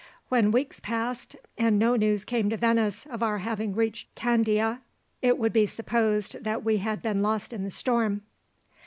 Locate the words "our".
3.21-3.37